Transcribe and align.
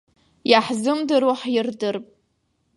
Иаҳзымдыруа 0.51 1.33
ҳирдырп. 1.41 2.05